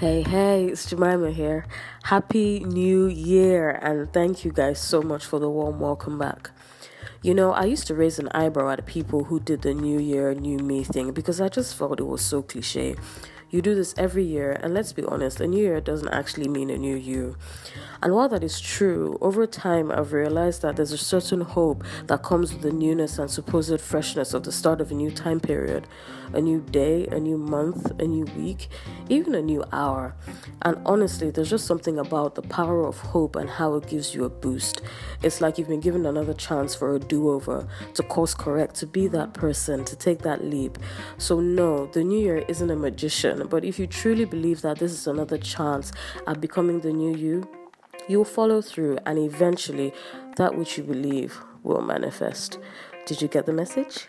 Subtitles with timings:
[0.00, 1.66] Hey, hey, it's Jemima here.
[2.04, 6.52] Happy New Year, and thank you guys so much for the warm welcome back.
[7.20, 10.32] You know, I used to raise an eyebrow at people who did the New Year,
[10.32, 12.94] New Me thing because I just felt it was so cliche.
[13.52, 16.70] You do this every year, and let's be honest, a new year doesn't actually mean
[16.70, 17.36] a new you.
[18.00, 22.22] And while that is true, over time I've realized that there's a certain hope that
[22.22, 25.86] comes with the newness and supposed freshness of the start of a new time period,
[26.32, 28.68] a new day, a new month, a new week,
[29.08, 30.14] even a new hour.
[30.62, 34.24] And honestly, there's just something about the power of hope and how it gives you
[34.24, 34.80] a boost.
[35.22, 38.86] It's like you've been given another chance for a do over, to course correct, to
[38.86, 40.78] be that person, to take that leap.
[41.18, 44.92] So, no, the new year isn't a magician, but if you truly believe that this
[44.92, 45.92] is another chance
[46.26, 47.48] at becoming the new you,
[48.08, 49.92] you will follow through, and eventually,
[50.36, 52.58] that which you believe will manifest.
[53.06, 54.06] Did you get the message?